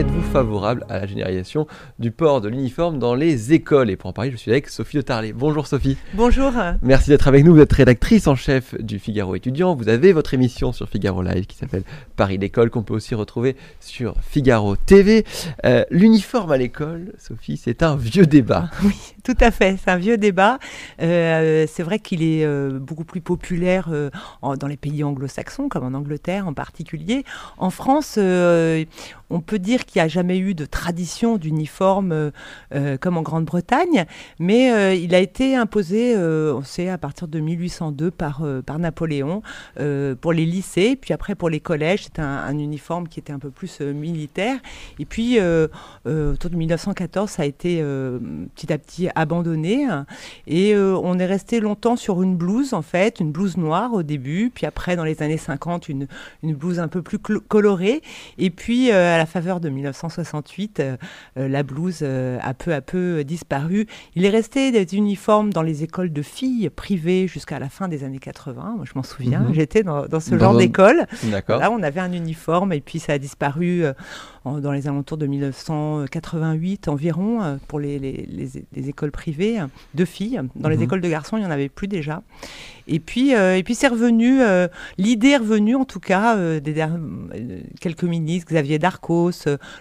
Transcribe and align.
Êtes-vous 0.00 0.22
favorable 0.32 0.86
à 0.88 0.98
la 1.00 1.06
généralisation 1.06 1.66
du 1.98 2.10
port 2.10 2.40
de 2.40 2.48
l'uniforme 2.48 2.98
dans 2.98 3.14
les 3.14 3.52
écoles 3.52 3.90
Et 3.90 3.96
pour 3.96 4.08
en 4.08 4.12
parler, 4.14 4.30
je 4.30 4.36
suis 4.38 4.50
avec 4.50 4.70
Sophie 4.70 4.96
de 4.96 5.02
Tarlet. 5.02 5.34
Bonjour 5.34 5.66
Sophie. 5.66 5.98
Bonjour. 6.14 6.52
Merci 6.80 7.10
d'être 7.10 7.28
avec 7.28 7.44
nous. 7.44 7.52
Vous 7.54 7.60
êtes 7.60 7.72
rédactrice 7.74 8.26
en 8.26 8.34
chef 8.34 8.74
du 8.80 8.98
Figaro 8.98 9.34
étudiant. 9.34 9.74
Vous 9.74 9.90
avez 9.90 10.14
votre 10.14 10.32
émission 10.32 10.72
sur 10.72 10.88
Figaro 10.88 11.20
Live 11.22 11.44
qui 11.44 11.54
s'appelle 11.58 11.82
Paris 12.16 12.38
l'école, 12.38 12.70
qu'on 12.70 12.82
peut 12.82 12.94
aussi 12.94 13.14
retrouver 13.14 13.56
sur 13.78 14.14
Figaro 14.22 14.74
TV. 14.74 15.26
Euh, 15.66 15.84
l'uniforme 15.90 16.52
à 16.52 16.56
l'école, 16.56 17.12
Sophie, 17.18 17.58
c'est 17.58 17.82
un 17.82 17.94
vieux 17.96 18.24
débat. 18.24 18.70
Oui, 18.82 18.96
tout 19.22 19.36
à 19.38 19.50
fait. 19.50 19.76
C'est 19.84 19.90
un 19.90 19.98
vieux 19.98 20.16
débat. 20.16 20.58
Euh, 21.02 21.66
c'est 21.70 21.82
vrai 21.82 21.98
qu'il 21.98 22.22
est 22.22 22.46
euh, 22.46 22.78
beaucoup 22.78 23.04
plus 23.04 23.20
populaire 23.20 23.90
en- 24.40 24.56
dans 24.56 24.66
les 24.66 24.78
pays 24.78 25.04
anglo-saxons, 25.04 25.68
comme 25.68 25.84
en 25.84 25.92
Angleterre 25.98 26.46
en 26.48 26.54
particulier. 26.54 27.24
En 27.58 27.68
France, 27.68 28.18
on 29.30 29.40
peut 29.40 29.58
dire 29.58 29.86
qu'il 29.86 30.00
n'y 30.00 30.04
a 30.04 30.08
jamais 30.08 30.38
eu 30.38 30.54
de 30.54 30.66
tradition 30.66 31.36
d'uniforme 31.36 32.12
euh, 32.12 32.30
euh, 32.74 32.96
comme 32.98 33.16
en 33.16 33.22
Grande-Bretagne, 33.22 34.04
mais 34.38 34.72
euh, 34.72 34.94
il 34.94 35.14
a 35.14 35.20
été 35.20 35.56
imposé, 35.56 36.16
on 36.16 36.62
sait, 36.62 36.88
à 36.88 36.98
partir 36.98 37.28
de 37.28 37.38
1802 37.40 38.10
par, 38.10 38.42
Napoléon 38.78 39.42
pour 40.20 40.32
les 40.32 40.46
lycées, 40.46 40.96
puis 40.96 41.12
après 41.12 41.34
pour 41.34 41.50
les 41.50 41.60
collèges, 41.60 42.04
c'était 42.04 42.22
un, 42.22 42.38
un 42.38 42.58
uniforme 42.58 43.08
qui 43.08 43.20
était 43.20 43.32
un 43.32 43.38
peu 43.38 43.50
plus 43.50 43.80
militaire. 43.80 44.56
Et 44.98 45.04
puis, 45.04 45.38
autour 45.38 46.50
de 46.50 46.56
1914, 46.56 47.30
ça 47.30 47.42
a 47.42 47.46
été 47.46 47.82
petit 48.54 48.72
à 48.72 48.78
petit 48.78 49.08
abandonné. 49.14 49.86
Et 50.46 50.74
on 50.76 51.18
est 51.18 51.26
resté 51.26 51.60
longtemps 51.60 51.96
sur 51.96 52.22
une 52.22 52.36
blouse, 52.36 52.72
en 52.72 52.82
fait, 52.82 53.20
une 53.20 53.32
blouse 53.32 53.56
noire 53.56 53.92
au 53.92 54.02
début, 54.02 54.50
puis 54.54 54.66
après, 54.66 54.96
dans 54.96 55.04
les 55.04 55.22
années 55.22 55.36
50, 55.36 55.88
une, 55.88 56.06
blouse 56.42 56.80
un 56.80 56.88
peu 56.88 57.02
plus 57.02 57.18
colorée. 57.18 58.02
Et 58.38 58.50
puis, 58.50 58.90
à 58.90 59.19
la 59.20 59.26
faveur 59.26 59.60
de 59.60 59.68
1968, 59.68 60.80
euh, 60.80 60.96
euh, 61.36 61.46
la 61.46 61.62
blouse 61.62 61.98
euh, 62.00 62.38
a 62.40 62.54
peu 62.54 62.72
à 62.72 62.80
peu 62.80 63.22
disparu. 63.22 63.86
Il 64.14 64.24
est 64.24 64.30
resté 64.30 64.72
des 64.72 64.96
uniformes 64.96 65.52
dans 65.52 65.60
les 65.60 65.82
écoles 65.84 66.10
de 66.10 66.22
filles 66.22 66.70
privées 66.70 67.28
jusqu'à 67.28 67.58
la 67.58 67.68
fin 67.68 67.86
des 67.86 68.02
années 68.02 68.18
80. 68.18 68.76
Moi, 68.76 68.84
je 68.86 68.92
m'en 68.94 69.02
souviens, 69.02 69.40
Mhm. 69.40 69.52
j'étais 69.54 69.82
dans, 69.82 70.06
dans 70.06 70.20
ce 70.20 70.30
Dans 70.30 70.38
genre 70.38 70.54
un- 70.54 70.58
d'école. 70.58 71.04
Là, 71.48 71.70
on 71.70 71.82
avait 71.82 72.00
un 72.00 72.12
uniforme 72.14 72.72
et 72.72 72.80
puis 72.80 72.98
ça 72.98 73.12
a 73.12 73.18
disparu 73.18 73.84
en- 74.46 74.58
dans 74.58 74.72
les 74.72 74.88
alentours 74.88 75.18
de 75.18 75.26
1988 75.26 76.88
environ 76.88 77.58
pour 77.68 77.78
les, 77.78 77.98
les- 77.98 78.26
les- 78.26 78.64
les 78.72 78.88
écoles 78.88 79.10
privées 79.10 79.58
de 79.94 80.04
filles. 80.06 80.40
Dans 80.56 80.70
les 80.70 80.78
Mhm. 80.78 80.82
écoles 80.84 81.00
de 81.02 81.08
garçons, 81.10 81.36
il 81.36 81.40
n'y 81.40 81.46
en 81.46 81.50
avait 81.50 81.68
plus 81.68 81.88
déjà. 81.88 82.22
Et 82.92 82.98
puis, 82.98 83.36
euh, 83.36 83.56
et 83.56 83.62
puis 83.62 83.76
c'est 83.76 83.86
revenu, 83.86 84.42
euh, 84.42 84.66
l'idée 84.98 85.28
est 85.28 85.36
revenue 85.36 85.76
en 85.76 85.84
tout 85.84 86.00
cas 86.00 86.36
euh, 86.36 86.58
des 86.58 86.74
quelques 87.80 88.02
ministres, 88.02 88.50
Xavier 88.52 88.80
Darcos, 88.80 89.30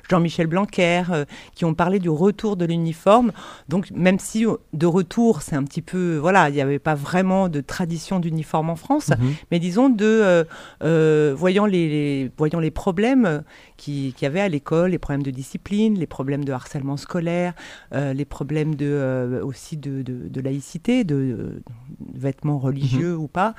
Jean-Michel 0.09 0.45
Blanquer, 0.45 1.01
qui 1.55 1.65
ont 1.65 1.73
parlé 1.73 1.97
du 1.97 2.09
retour 2.09 2.55
de 2.55 2.65
l'uniforme. 2.65 3.31
Donc 3.67 3.89
même 3.91 4.19
si 4.19 4.45
de 4.73 4.85
retour, 4.85 5.41
c'est 5.41 5.55
un 5.55 5.63
petit 5.63 5.81
peu, 5.81 6.17
voilà, 6.17 6.49
il 6.49 6.53
n'y 6.53 6.61
avait 6.61 6.77
pas 6.77 6.93
vraiment 6.95 7.49
de 7.49 7.61
tradition 7.61 8.19
d'uniforme 8.19 8.69
en 8.69 8.75
France, 8.75 9.09
Mhm. 9.09 9.33
mais 9.51 9.59
disons 9.59 9.89
de 9.89 10.45
voyant 11.33 11.65
les, 11.65 11.89
les- 11.89 12.31
voyant 12.37 12.59
les 12.59 12.71
problèmes 12.71 13.43
qui- 13.79 14.13
qu'il 14.15 14.25
y 14.25 14.29
avait 14.31 14.41
à 14.41 14.49
l'école, 14.49 14.91
les 14.91 14.99
problèmes 14.99 15.23
de 15.23 15.31
discipline, 15.31 15.97
les 15.97 16.05
problèmes 16.17 16.43
de 16.45 16.51
harcèlement 16.51 16.97
scolaire, 16.97 17.53
euh, 17.93 18.13
les 18.13 18.25
problèmes 18.25 18.75
de 18.75 18.85
euh, 18.87 19.43
aussi 19.43 19.77
de, 19.77 20.01
de- 20.03 20.27
de 20.27 20.41
laïcité, 20.41 21.03
de, 21.03 21.61
vêtements 22.13 22.59
religieux 22.59 23.15
ou 23.15 23.27
pas, 23.27 23.55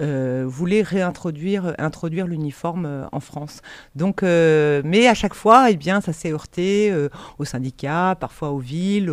euh, 0.00 0.44
voulait 0.46 0.82
réintroduire 0.82 1.74
introduire 1.78 2.26
l'uniforme 2.26 2.86
en 3.10 3.20
France. 3.20 3.60
Donc, 3.96 4.22
mais 4.22 5.08
à 5.08 5.14
chaque 5.14 5.34
fois, 5.34 5.70
eh 5.70 5.76
bien, 5.76 6.00
ça 6.00 6.12
s'est 6.12 6.32
heurté 6.32 6.92
aux 7.38 7.44
syndicats, 7.44 8.16
parfois 8.18 8.50
aux 8.52 8.58
villes, 8.58 9.12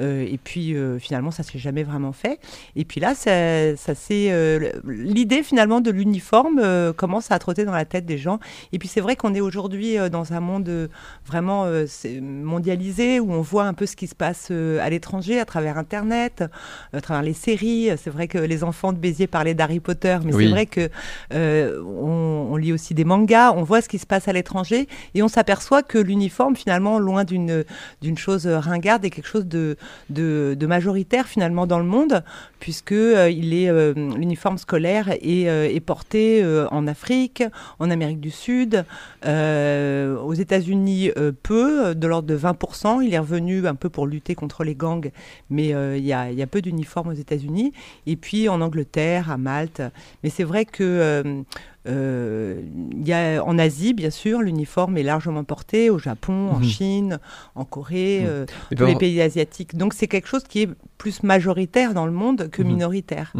et 0.00 0.38
puis 0.42 0.74
finalement, 0.98 1.30
ça 1.30 1.42
s'est 1.42 1.58
jamais 1.58 1.84
vraiment 1.84 2.12
fait. 2.12 2.40
Et 2.76 2.84
puis 2.84 3.00
là, 3.00 3.14
ça, 3.14 3.30
euh, 3.30 4.70
l'idée 4.86 5.42
finalement 5.42 5.80
de 5.80 5.90
l'uniforme 5.90 6.60
commence 6.96 7.30
à 7.30 7.38
trotter 7.38 7.64
dans 7.64 7.72
la 7.72 7.84
tête 7.84 8.06
des 8.06 8.18
gens. 8.18 8.38
Et 8.72 8.78
puis 8.78 8.88
c'est 8.88 9.00
vrai 9.00 9.14
qu'on 9.16 9.34
est 9.34 9.40
aujourd'hui 9.40 9.98
dans 10.08 10.32
un 10.32 10.40
monde 10.40 10.68
euh, 10.68 10.88
vraiment 11.26 11.64
euh, 11.66 11.86
mondialisé 12.20 13.20
où 13.20 13.32
on 13.32 13.40
voit 13.42 13.64
un 13.64 13.74
peu 13.74 13.86
ce 13.86 13.96
qui 13.96 14.06
se 14.06 14.14
passe 14.14 14.48
euh, 14.50 14.78
à 14.80 14.88
l'étranger 14.90 15.38
à 15.40 15.44
travers 15.44 15.78
Internet, 15.78 16.44
à 16.92 17.00
travers 17.00 17.22
les 17.22 17.32
séries. 17.34 17.90
C'est 18.02 18.10
vrai 18.10 18.28
que 18.28 18.38
les 18.38 18.64
enfants 18.64 18.92
de 18.92 18.98
Béziers 18.98 19.26
parlaient 19.26 19.54
d'Harry 19.54 19.80
Potter, 19.80 20.18
mais 20.24 20.34
Oui. 20.34 20.44
c'est 20.44 20.50
vrai 20.50 20.66
que 20.66 20.88
euh, 21.32 21.82
on, 21.84 22.48
on 22.52 22.56
lit 22.56 22.72
aussi 22.72 22.94
des 22.94 23.04
mangas, 23.04 23.52
on 23.52 23.62
voit 23.62 23.80
ce 23.82 23.88
qui 23.88 23.98
se 23.98 24.06
passe 24.06 24.28
à 24.28 24.32
l'étranger 24.32 24.88
et 25.14 25.22
on 25.22 25.28
s'aperçoit 25.28 25.82
que 25.82 25.98
l'uniforme 25.98 26.56
finalement 26.56 26.98
loin 26.98 27.24
d'une 27.24 27.64
d'une 28.02 28.18
chose 28.18 28.46
ringarde 28.46 29.04
est 29.04 29.10
quelque 29.10 29.28
chose 29.28 29.46
de, 29.46 29.76
de, 30.08 30.56
de 30.58 30.66
majoritaire 30.66 31.26
finalement 31.26 31.66
dans 31.66 31.78
le 31.78 31.84
monde 31.84 32.22
puisque 32.58 32.92
euh, 32.92 33.30
il 33.30 33.54
est 33.54 33.68
euh, 33.70 33.94
l'uniforme 33.94 34.58
scolaire 34.58 35.08
est, 35.10 35.48
euh, 35.48 35.68
est 35.68 35.80
porté 35.80 36.42
euh, 36.42 36.66
en 36.70 36.86
Afrique, 36.86 37.42
en 37.78 37.90
Amérique 37.90 38.20
du 38.20 38.30
Sud, 38.30 38.84
euh, 39.26 39.89
aux 40.22 40.34
États-Unis 40.34 41.10
euh, 41.16 41.32
peu, 41.42 41.94
de 41.94 42.06
l'ordre 42.06 42.28
de 42.28 42.36
20%. 42.36 43.02
Il 43.02 43.14
est 43.14 43.18
revenu 43.18 43.66
un 43.66 43.74
peu 43.74 43.88
pour 43.88 44.06
lutter 44.06 44.34
contre 44.34 44.64
les 44.64 44.74
gangs, 44.74 45.10
mais 45.48 45.74
euh, 45.74 45.96
il 45.96 46.04
y 46.04 46.12
a 46.12 46.46
peu 46.46 46.62
d'uniformes 46.62 47.08
aux 47.08 47.12
États-Unis. 47.12 47.72
Et 48.06 48.16
puis 48.16 48.48
en 48.48 48.60
Angleterre, 48.60 49.30
à 49.30 49.36
Malte. 49.36 49.82
Mais 50.22 50.30
c'est 50.30 50.44
vrai 50.44 50.64
que 50.64 51.44
euh, 51.88 52.60
y 53.04 53.12
a, 53.12 53.42
en 53.44 53.58
Asie, 53.58 53.94
bien 53.94 54.10
sûr, 54.10 54.40
l'uniforme 54.42 54.96
est 54.98 55.02
largement 55.02 55.44
porté, 55.44 55.88
au 55.90 55.98
Japon, 55.98 56.50
en 56.50 56.58
Mhm. 56.58 56.64
Chine, 56.64 57.18
en 57.54 57.64
Corée, 57.64 58.20
Mhm. 58.20 58.26
euh, 58.28 58.46
Mais 58.70 58.76
tous 58.76 58.86
les 58.86 58.96
pays 58.96 59.20
asiatiques. 59.22 59.76
Donc 59.76 59.94
c'est 59.94 60.06
quelque 60.08 60.28
chose 60.28 60.44
qui 60.44 60.62
est 60.62 60.68
plus 60.98 61.22
majoritaire 61.22 61.94
dans 61.94 62.04
le 62.04 62.12
monde 62.12 62.50
que 62.50 62.60
Mhm. 62.62 62.68
minoritaire. 62.68 63.32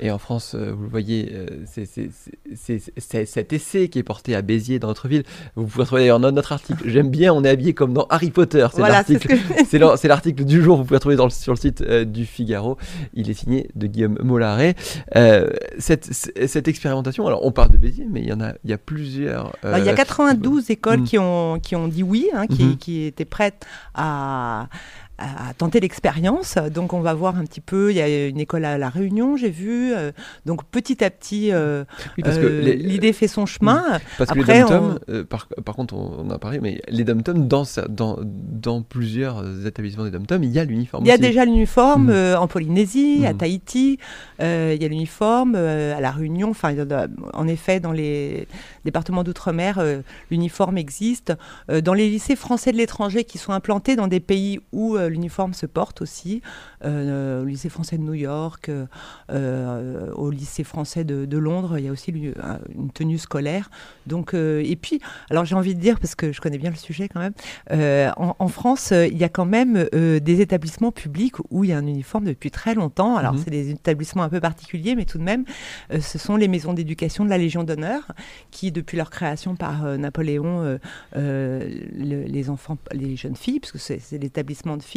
Et 0.00 0.10
en 0.10 0.18
France, 0.18 0.54
euh, 0.56 0.72
vous 0.76 0.82
le 0.82 0.88
voyez, 0.88 1.30
euh, 1.32 1.46
c'est 1.66 1.86
cet 2.56 3.52
essai 3.52 3.88
qui 3.88 3.98
est 4.00 4.02
porté 4.02 4.34
à 4.34 4.42
Béziers, 4.42 4.78
dans 4.80 4.88
notre 4.88 5.06
ville. 5.06 5.22
Vous 5.54 5.66
pouvez 5.66 5.82
retrouver 5.84 6.02
d'ailleurs 6.02 6.18
notre, 6.20 6.50
article. 6.52 6.82
J'aime 6.88 7.10
bien, 7.10 7.32
on 7.32 7.44
est 7.44 7.48
habillé 7.48 7.72
comme 7.74 7.92
dans 7.94 8.06
Harry 8.10 8.30
Potter. 8.30 8.66
C'est 8.72 8.78
Voilà, 8.78 9.04
c'est 9.04 9.18
ce 9.22 9.28
l'article. 10.08 10.42
que 10.42 10.42
du 10.42 10.60
jour, 10.62 10.76
vous 10.78 10.82
pouvez 10.84 10.96
retrouver 10.96 11.16
dans 11.16 11.24
le- 11.24 11.30
sur 11.30 11.52
le 11.52 11.58
site 11.58 11.82
euh, 11.82 12.04
du 12.04 12.26
Figaro. 12.26 12.76
Il 13.14 13.30
est 13.30 13.34
signé 13.34 13.68
de 13.76 13.86
Guillaume 13.86 14.18
Mollaret. 14.22 14.74
Cette, 15.78 16.06
cette 16.12 16.68
expérimentation, 16.68 17.26
alors 17.26 17.44
on 17.44 17.52
parle 17.52 17.70
de 17.70 17.76
Béziers, 17.84 18.06
mais 18.10 18.20
il 18.22 18.28
y 18.28 18.32
en 18.32 18.40
a, 18.40 18.52
il 18.64 18.70
y 18.70 18.72
a 18.72 18.78
plusieurs. 18.78 19.54
Alors, 19.62 19.78
il 19.78 19.84
y 19.84 19.88
a 19.88 19.92
euh, 19.92 19.94
92 19.96 20.70
écoles 20.70 21.00
Mhm. 21.00 21.04
qui, 21.06 21.18
ont, 21.18 21.58
qui 21.60 21.76
ont 21.76 21.88
dit 21.88 22.02
oui, 22.02 22.28
hein, 22.34 22.46
qui, 22.46 22.64
Mhm. 22.64 22.76
qui 22.78 23.04
étaient 23.04 23.24
prêtes 23.24 23.66
à, 23.94 24.68
à 25.18 25.54
tenter 25.54 25.78
l'expérience. 25.80 26.56
Donc 26.74 26.92
on 26.92 27.00
va 27.00 27.14
voir 27.14 27.36
un 27.36 27.44
petit 27.44 27.60
peu, 27.60 27.90
il 27.92 27.96
y 27.96 28.00
a 28.00 28.26
une 28.28 28.40
école 28.40 28.64
à 28.64 28.78
La 28.78 28.88
Réunion, 28.88 29.36
j'ai 29.36 29.50
vu. 29.50 29.92
euh, 29.94 30.10
donc 30.44 30.64
petit 30.64 31.04
à 31.04 31.10
petit, 31.10 31.52
euh, 31.52 31.84
oui, 32.18 32.24
euh, 32.26 32.74
l'idée 32.74 33.12
fait 33.12 33.28
son 33.28 33.46
chemin. 33.46 33.84
Parce 34.18 34.30
que 34.30 34.38
les 34.40 34.60
dom 34.64 34.98
on- 35.08 35.24
par, 35.24 35.46
par 35.64 35.76
contre, 35.76 35.94
on, 35.94 36.28
a 36.30 36.38
parlé, 36.38 36.58
mais 36.60 36.80
les 36.88 37.04
dom 37.04 37.22
dans, 37.22 37.64
sa- 37.64 37.86
dans, 37.86 38.18
dans 38.22 38.82
plusieurs 38.82 39.44
établissements 39.66 40.04
des 40.04 40.10
dom 40.10 40.26
il 40.42 40.50
y 40.50 40.58
a 40.58 40.64
l'uniforme. 40.64 41.04
Il 41.04 41.08
y 41.08 41.10
a 41.10 41.14
aussi. 41.14 41.22
déjà 41.22 41.44
l'uniforme 41.44 42.10
euh, 42.10 42.36
en 42.36 42.48
Polynésie, 42.48 43.24
à 43.26 43.32
Mhm. 43.32 43.38
Tahiti, 43.38 43.98
il 44.40 44.82
y 44.82 44.84
a 44.84 44.88
l'uniforme 44.88 45.54
à 45.54 46.00
La 46.00 46.10
Réunion, 46.10 46.50
enfin, 46.50 46.74
en 47.34 47.46
effet, 47.46 47.78
dans 47.80 47.92
les 47.92 48.46
départements 48.84 49.22
d'outre-mer, 49.22 49.82
l'uniforme 50.30 50.76
existe. 50.78 51.32
Dans 51.82 51.94
les 51.94 52.08
lycées 52.08 52.36
français 52.36 52.72
de 52.72 52.76
l'étranger 52.76 53.24
qui 53.24 53.38
sont 53.38 53.52
implantés 53.52 53.96
dans 53.96 54.08
des 54.08 54.20
pays 54.20 54.60
où 54.72 54.96
l'uniforme 55.08 55.54
se 55.54 55.66
porte 55.66 56.02
aussi, 56.02 56.42
euh, 56.84 57.42
au 57.42 57.44
lycée 57.44 57.68
français 57.68 57.96
de 57.98 58.02
New 58.02 58.14
York, 58.14 58.68
euh, 58.68 58.86
euh, 59.30 60.10
au 60.14 60.30
lycée 60.30 60.64
français 60.64 61.04
de, 61.04 61.24
de 61.24 61.38
Londres, 61.38 61.78
il 61.78 61.84
y 61.84 61.88
a 61.88 61.92
aussi 61.92 62.10
une 62.10 62.90
tenue 62.92 63.18
scolaire. 63.18 63.70
Donc, 64.06 64.34
euh, 64.34 64.62
et 64.64 64.76
puis, 64.76 65.00
alors 65.30 65.44
j'ai 65.44 65.54
envie 65.54 65.74
de 65.74 65.80
dire, 65.80 65.98
parce 65.98 66.14
que 66.14 66.32
je 66.32 66.40
connais 66.40 66.58
bien 66.58 66.70
le 66.70 66.76
sujet 66.76 67.08
quand 67.08 67.20
même, 67.20 67.32
euh, 67.72 68.10
en, 68.16 68.36
en 68.38 68.48
France, 68.48 68.92
euh, 68.92 69.06
il 69.06 69.16
y 69.18 69.24
a 69.24 69.28
quand 69.28 69.44
même 69.46 69.86
euh, 69.94 70.20
des 70.20 70.40
établissements 70.40 70.92
publics 70.92 71.34
où 71.50 71.64
il 71.64 71.70
y 71.70 71.72
a 71.72 71.78
un 71.78 71.86
uniforme 71.86 72.24
depuis 72.24 72.50
très 72.50 72.74
longtemps. 72.74 73.16
Alors, 73.16 73.34
Mhm. 73.34 73.40
c'est 73.44 73.50
des 73.50 73.70
établissements 73.70 74.22
un 74.22 74.28
peu 74.28 74.40
particuliers, 74.40 74.94
mais 74.94 75.04
tout 75.04 75.18
de 75.18 75.22
même, 75.24 75.44
euh, 75.92 76.00
ce 76.00 76.18
sont 76.18 76.36
les 76.36 76.48
maisons 76.48 76.72
d'éducation 76.74 77.24
de 77.24 77.30
la 77.30 77.38
Légion 77.38 77.64
d'honneur 77.64 78.12
qui, 78.50 78.70
depuis 78.72 78.96
leur 78.96 79.10
création 79.10 79.56
par 79.56 79.84
euh, 79.84 79.96
Napoléon, 79.96 80.62
euh, 80.62 80.78
euh, 81.16 81.68
le- 81.96 82.22
les 82.24 82.50
enfants, 82.50 82.76
les 82.92 83.16
jeunes 83.16 83.36
filles, 83.36 83.60
parce 83.60 83.72
que 83.72 83.78
c'est 83.78 84.00
l'établissement 84.18 84.76
de 84.76 84.82
filles 84.82 84.93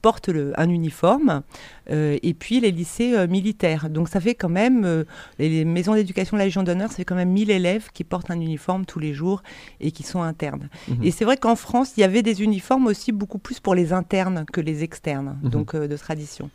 portent 0.00 0.28
le, 0.28 0.58
un 0.58 0.68
uniforme 0.68 1.42
et 1.88 2.34
puis 2.38 2.60
les 2.60 2.70
lycées 2.70 3.26
militaires. 3.26 3.90
Donc 3.90 4.08
ça 4.08 4.20
fait 4.20 4.34
quand 4.34 4.48
même, 4.48 5.04
les, 5.38 5.64
maisons 5.64 5.94
d'éducation 5.94 6.36
de 6.36 6.38
la 6.38 6.44
Légion 6.46 6.62
d'honneur, 6.62 6.90
c'est 6.92 7.04
quand 7.04 7.14
même 7.14 7.30
1000 7.30 7.50
élèves 7.50 7.88
qui 7.92 8.04
portent 8.04 8.30
un 8.30 8.40
uniforme 8.40 8.86
tous 8.86 8.98
les 8.98 9.12
jours 9.12 9.42
et 9.80 9.90
qui 9.90 10.02
sont 10.02 10.22
internes. 10.22 10.68
Mhm. 10.88 10.98
Et 11.02 11.10
c'est 11.10 11.24
vrai 11.24 11.36
qu'en 11.36 11.56
France, 11.56 11.92
il 11.96 12.00
y 12.00 12.04
avait 12.04 12.22
des 12.22 12.42
uniformes 12.42 12.86
aussi 12.86 13.12
beaucoup 13.12 13.38
plus 13.38 13.60
pour 13.60 13.74
les 13.74 13.92
internes 13.92 14.44
que 14.52 14.60
les 14.60 14.82
externes, 14.82 15.38
mhm. 15.42 15.50
donc 15.50 15.76
de 15.76 15.96
tradition. 15.96 16.50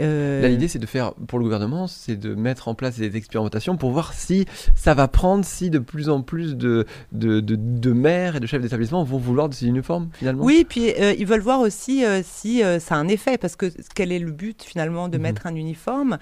Euh, 0.00 0.42
Là, 0.42 0.48
l'idée, 0.48 0.68
c'est 0.68 0.78
de 0.78 0.86
faire, 0.86 1.14
pour 1.14 1.38
le 1.38 1.44
gouvernement, 1.44 1.86
c'est 1.86 2.16
de 2.16 2.34
mettre 2.34 2.68
en 2.68 2.74
place 2.74 2.98
des 2.98 3.16
expérimentations 3.16 3.76
pour 3.76 3.90
voir 3.90 4.12
si 4.12 4.46
ça 4.74 4.94
va 4.94 5.08
prendre, 5.08 5.44
si 5.44 5.70
de 5.70 5.78
plus 5.78 6.08
en 6.08 6.22
plus 6.22 6.56
de, 6.56 6.86
de, 7.12 7.40
de, 7.40 7.92
maires 7.92 8.36
et 8.36 8.40
de 8.40 8.46
chefs 8.46 8.62
d'établissement 8.62 9.02
vont 9.04 9.18
vouloir 9.18 9.48
de 9.48 9.54
ces 9.54 9.66
uniformes, 9.66 10.08
finalement. 10.12 10.44
Oui, 10.44 10.64
puis 10.68 10.92
euh, 10.98 11.14
ils 11.18 11.26
veulent 11.26 11.40
voir 11.40 11.60
aussi 11.60 12.04
euh, 12.04 12.20
si 12.24 12.62
ça 12.80 12.94
a 12.94 12.98
un 12.98 13.08
effet, 13.08 13.38
parce 13.38 13.56
que 13.56 13.66
quel 13.94 14.12
est 14.12 14.18
le 14.18 14.30
but, 14.30 14.62
finalement, 14.62 15.08
de 15.08 15.16
mhm. 15.16 15.22
mettre 15.22 15.46
un 15.46 15.54
uniforme 15.54 16.18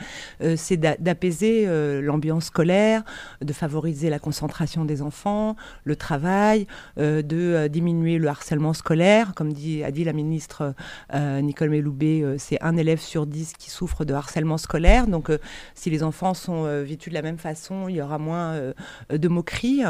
C'est 0.56 0.76
d'apaiser 0.76 1.66
l'ambiance 2.00 2.46
scolaire, 2.46 3.02
de 3.42 3.52
favoriser 3.52 4.10
la 4.10 4.18
concentration 4.18 4.84
des 4.84 5.02
enfants, 5.02 5.56
le 5.84 5.96
travail, 5.96 6.66
de 6.96 7.68
diminuer 7.68 8.18
le 8.18 8.28
harcèlement 8.28 8.72
scolaire. 8.72 9.34
Comme 9.34 9.52
dit, 9.52 9.82
a 9.82 9.90
dit 9.90 10.04
la 10.04 10.12
ministre 10.12 10.74
Nicole 11.12 11.70
Meloubet, 11.70 12.36
c'est 12.38 12.62
un 12.62 12.76
élève 12.76 13.00
sur 13.00 13.26
dix 13.26 13.52
qui 13.58 13.65
souffrent 13.70 14.04
de 14.04 14.14
harcèlement 14.14 14.58
scolaire. 14.58 15.06
Donc, 15.06 15.30
euh, 15.30 15.38
si 15.74 15.90
les 15.90 16.02
enfants 16.02 16.34
sont 16.34 16.64
euh, 16.64 16.82
vêtus 16.82 17.10
de 17.10 17.14
la 17.14 17.22
même 17.22 17.38
façon, 17.38 17.88
il 17.88 17.96
y 17.96 18.02
aura 18.02 18.18
moins 18.18 18.52
euh, 18.52 18.72
de 19.10 19.28
moqueries. 19.28 19.82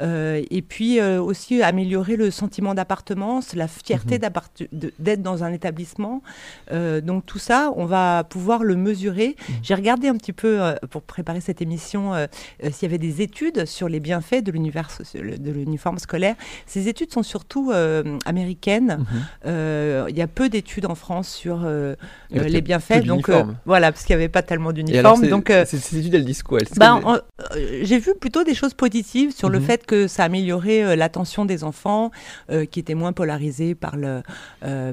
et 0.00 0.62
puis 0.62 1.00
aussi 1.00 1.62
améliorer 1.62 2.16
le 2.16 2.30
sentiment 2.30 2.74
d'appartenance, 2.74 3.54
la 3.54 3.68
fierté 3.68 4.18
mhm. 4.18 4.88
d'être 4.98 5.22
dans 5.22 5.44
un 5.44 5.52
établissement. 5.52 6.22
donc 6.70 7.26
tout 7.26 7.38
ça, 7.38 7.72
on 7.76 7.86
va 7.86 8.24
pouvoir 8.24 8.62
le 8.62 8.76
mesurer. 8.76 9.36
Mhm. 9.36 9.54
J'ai 9.62 9.74
regardé 9.74 10.08
un 10.08 10.16
petit 10.16 10.32
peu 10.32 10.74
pour 10.90 11.02
préparer 11.02 11.40
cette 11.40 11.62
émission 11.62 12.12
s'il 12.70 12.82
y 12.82 12.84
avait 12.86 12.98
des 12.98 13.22
études 13.22 13.66
sur 13.66 13.88
les 13.88 14.00
bienfaits 14.00 14.42
de 14.42 14.52
l'uniforme 15.52 15.98
scolaire. 15.98 16.36
Ces 16.66 16.88
études 16.88 17.12
sont 17.12 17.22
surtout 17.22 17.72
américaines. 18.24 19.04
Mhm. 19.44 20.08
Il 20.08 20.16
y 20.16 20.22
a 20.22 20.28
peu 20.28 20.48
d'études 20.48 20.86
en 20.86 20.94
France 20.94 21.28
sur 21.28 21.66
les 22.30 22.60
bienfaits. 22.60 23.02
Donc 23.10 23.28
euh, 23.28 23.42
voilà, 23.66 23.92
parce 23.92 24.04
qu'il 24.04 24.14
n'y 24.16 24.22
avait 24.22 24.28
pas 24.28 24.42
tellement 24.42 24.72
d'uniformes. 24.72 25.26
Donc 25.26 25.50
euh, 25.50 25.64
ces 25.66 25.98
études, 25.98 26.14
elles 26.14 26.24
disent 26.24 26.42
quoi? 26.42 26.60
Ben, 26.76 27.00
euh, 27.06 27.80
J'ai 27.82 27.98
vu 27.98 28.12
plutôt 28.18 28.44
des 28.44 28.54
choses 28.54 28.74
positives 28.74 29.32
sur 29.34 29.48
le 29.48 29.58
mhm. 29.58 29.64
fait 29.64 29.86
que 29.86 30.06
ça 30.06 30.24
améliorait 30.24 30.96
l'attention 30.96 31.44
des 31.44 31.64
enfants, 31.64 32.10
qui 32.70 32.80
étaient 32.80 32.94
moins 32.94 33.12
polarisés 33.12 33.74
par 33.74 33.96
le 33.96 34.22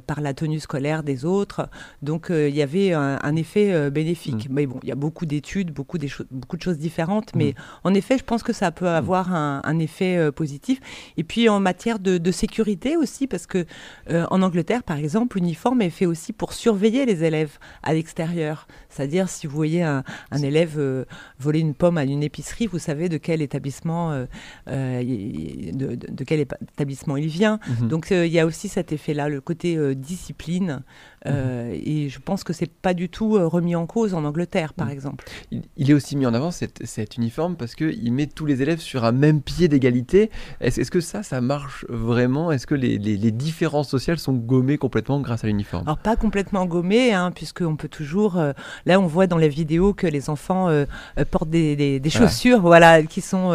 par 0.05 0.21
la 0.21 0.33
tenue 0.33 0.59
scolaire 0.59 1.03
des 1.03 1.25
autres. 1.25 1.69
Donc 2.01 2.27
il 2.29 2.55
y 2.55 2.61
avait 2.61 2.93
un, 2.93 3.35
effet 3.35 3.91
bénéfique. 3.91 4.49
Mhm. 4.49 4.55
Mais 4.55 4.65
bon, 4.65 4.79
il 4.83 4.89
y 4.89 4.91
a 4.91 4.95
beaucoup 4.95 5.25
d'études, 5.25 5.71
beaucoup 5.71 5.97
des 5.97 6.09
beaucoup 6.31 6.57
de 6.57 6.61
choses 6.61 6.77
différentes, 6.77 7.35
mais 7.35 7.47
mhm. 7.47 7.53
en 7.83 7.93
effet, 7.93 8.17
je 8.17 8.23
pense 8.23 8.43
que 8.43 8.53
ça 8.53 8.71
peut 8.71 8.87
avoir 8.87 9.33
un, 9.33 9.77
effet 9.79 10.31
positif. 10.31 10.79
Et 11.17 11.23
puis 11.23 11.49
en 11.49 11.59
matière 11.59 11.99
de, 11.99 12.31
sécurité 12.31 12.97
aussi, 12.97 13.27
parce 13.27 13.45
que 13.45 13.65
en 14.09 14.41
Angleterre, 14.41 14.83
par 14.83 14.97
exemple, 14.97 15.37
l'uniforme 15.37 15.81
est 15.81 15.89
fait 15.89 16.05
aussi 16.05 16.33
pour 16.33 16.53
surveiller 16.53 17.05
les 17.05 17.23
élèves 17.23 17.57
à 17.83 17.93
C'est-à-dire, 18.07 19.29
si 19.29 19.47
vous 19.47 19.55
voyez 19.55 19.83
un, 19.83 20.03
élève 20.41 20.75
euh, 20.77 21.05
voler 21.39 21.59
une 21.59 21.73
pomme 21.73 21.97
à 21.97 22.03
une 22.03 22.23
épicerie, 22.23 22.67
vous 22.67 22.79
savez 22.79 23.09
de 23.09 23.17
quel 23.17 23.41
établissement, 23.41 24.11
euh, 24.11 24.25
euh, 24.69 25.03
de, 25.03 26.23
quel 26.23 26.41
établissement 26.41 27.17
il 27.17 27.27
vient. 27.27 27.59
Mhm. 27.81 27.87
Donc, 27.87 28.07
il 28.11 28.27
y 28.27 28.39
a 28.39 28.45
aussi 28.45 28.67
cet 28.67 28.91
effet-là, 28.91 29.29
le 29.29 29.41
côté 29.41 29.95
discipline. 29.95 30.81
Mhm. 31.25 31.33
Et 31.73 32.09
je 32.09 32.19
pense 32.19 32.43
que 32.43 32.53
c'est 32.53 32.71
pas 32.71 32.93
du 32.93 33.09
tout 33.09 33.31
remis 33.49 33.75
en 33.75 33.85
cause 33.85 34.13
en 34.13 34.23
Angleterre, 34.23 34.73
par 34.73 34.87
mhm. 34.87 34.93
exemple. 34.93 35.25
Il, 35.51 35.89
est 35.89 35.93
aussi 35.93 36.15
mis 36.15 36.25
en 36.25 36.33
avant 36.33 36.51
cet 36.51 37.17
uniforme 37.17 37.55
parce 37.55 37.75
qu'il 37.75 38.11
met 38.13 38.27
tous 38.27 38.45
les 38.45 38.61
élèves 38.61 38.79
sur 38.79 39.03
un 39.05 39.11
même 39.11 39.41
pied 39.41 39.67
d'égalité. 39.67 40.29
Est-ce 40.61 40.91
que 40.91 41.01
ça, 41.01 41.23
ça 41.23 41.41
marche 41.41 41.85
vraiment? 41.89 42.51
Est-ce 42.51 42.67
que 42.67 42.75
les, 42.75 42.97
différences 43.31 43.89
sociales 43.89 44.19
sont 44.19 44.33
gommées 44.33 44.77
complètement 44.77 45.19
grâce 45.19 45.43
à 45.43 45.47
l'uniforme? 45.47 45.83
Alors 45.85 45.97
pas 45.97 46.15
complètement 46.15 46.65
gommées, 46.65 47.13
hein, 47.13 47.31
puisqu'on 47.31 47.75
peut 47.75 47.87
toujours. 47.97 48.37
Euh, 48.37 48.53
là, 48.85 48.99
on 48.99 49.07
voit 49.07 49.25
dans 49.25 49.37
les 49.37 49.49
vidéos 49.49 49.93
que 49.93 50.05
les 50.05 50.29
enfants 50.29 50.69
euh, 50.69 50.85
euh, 51.17 51.25
portent 51.29 51.49
des, 51.49 52.01
chaussures, 52.09 52.61
voilà, 52.61 53.01
qui 53.01 53.21
sont 53.21 53.51